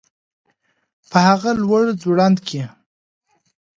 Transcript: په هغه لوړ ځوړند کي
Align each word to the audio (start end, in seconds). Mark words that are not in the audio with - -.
په 1.09 1.17
هغه 1.27 1.51
لوړ 1.63 1.83
ځوړند 2.01 2.37
کي 2.47 2.61